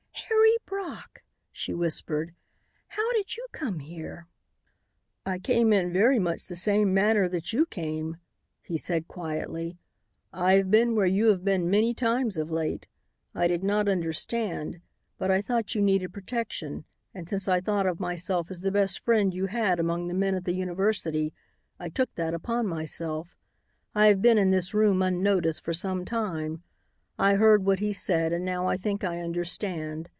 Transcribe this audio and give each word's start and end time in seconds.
"Harry 0.31 0.57
Brock!" 0.65 1.23
she 1.51 1.73
whispered. 1.73 2.33
"How 2.87 3.11
did 3.13 3.35
you 3.35 3.45
come 3.51 3.79
here?" 3.79 4.27
"I 5.25 5.37
came 5.37 5.71
in 5.73 5.91
very 5.93 6.17
much 6.19 6.47
the 6.47 6.55
same 6.55 6.93
manner 6.93 7.27
that 7.29 7.51
you 7.53 7.65
came," 7.65 8.15
he 8.63 8.77
said 8.77 9.07
quietly. 9.07 9.77
"I 10.31 10.53
have 10.53 10.71
been 10.71 10.95
where 10.95 11.05
you 11.05 11.27
have 11.27 11.43
been 11.43 11.69
many 11.69 11.93
times 11.93 12.37
of 12.37 12.49
late. 12.49 12.87
I 13.35 13.47
did 13.49 13.63
not 13.63 13.87
understand, 13.89 14.79
but 15.17 15.29
I 15.29 15.41
thought 15.41 15.75
you 15.75 15.81
needed 15.81 16.13
protection 16.13 16.85
and 17.13 17.27
since 17.27 17.47
I 17.49 17.59
thought 17.59 17.85
of 17.85 17.99
myself 17.99 18.49
as 18.49 18.61
the 18.61 18.71
best 18.71 19.03
friend 19.03 19.33
you 19.33 19.47
had 19.47 19.77
among 19.79 20.07
the 20.07 20.13
men 20.13 20.33
at 20.35 20.45
the 20.45 20.55
university, 20.55 21.33
I 21.79 21.89
took 21.89 22.13
that 22.15 22.31
task 22.31 22.35
upon 22.37 22.65
myself. 22.67 23.35
I 23.93 24.07
have 24.07 24.21
been 24.21 24.37
in 24.37 24.49
this 24.51 24.73
room, 24.73 25.01
unnoticed, 25.01 25.63
for 25.63 25.73
some 25.73 26.03
time. 26.05 26.63
I 27.19 27.35
heard 27.35 27.63
what 27.65 27.79
he 27.79 27.91
said 27.93 28.31
and 28.33 28.43
now 28.45 28.67
I 28.67 28.77
think 28.77 29.03
I 29.03 29.19
understand. 29.21 30.09